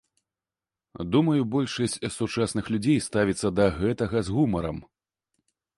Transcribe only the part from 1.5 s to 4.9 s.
большасць сучасных людзей ставіцца да гэтага з гумарам.